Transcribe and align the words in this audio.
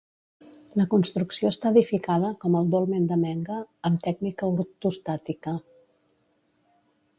La 0.79 0.85
construcció 0.93 1.49
està 1.55 1.71
edificada, 1.75 2.31
com 2.45 2.57
el 2.61 2.71
dolmen 2.77 3.05
de 3.13 3.19
Menga, 3.25 3.59
amb 3.91 4.01
tècnica 4.09 4.49
ortostàtica. 4.57 5.57